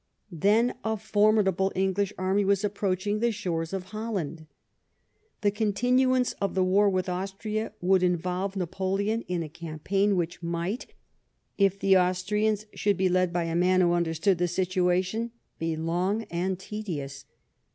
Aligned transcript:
Then 0.31 0.73
a 0.83 0.97
formidable 0.97 1.71
English 1.75 2.11
army 2.17 2.43
was 2.43 2.63
approaching 2.63 3.19
the 3.19 3.31
shores 3.31 3.71
of 3.71 3.83
Holland. 3.93 4.47
The 5.41 5.51
continuance 5.51 6.33
of 6.41 6.55
the 6.55 6.63
war 6.63 6.89
with 6.89 7.07
Austria 7.07 7.73
would 7.81 8.01
involve 8.01 8.55
Napoleon 8.55 9.21
in 9.27 9.43
a 9.43 9.47
campaign 9.47 10.15
which 10.15 10.41
might, 10.41 10.91
if 11.59 11.77
the 11.77 11.97
Austrians 11.97 12.65
should 12.73 12.97
be 12.97 13.09
led 13.09 13.31
by 13.31 13.43
a 13.43 13.55
man 13.55 13.79
who 13.81 13.93
understood 13.93 14.39
the 14.39 14.47
situation, 14.47 15.33
be 15.59 15.75
long 15.75 16.23
and 16.31 16.57
tedious. 16.57 17.25